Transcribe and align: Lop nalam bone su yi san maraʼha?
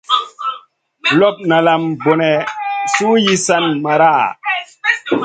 Lop 1.19 1.35
nalam 1.49 1.81
bone 2.03 2.31
su 2.93 3.07
yi 3.23 3.33
san 3.45 3.65
maraʼha? 3.83 4.25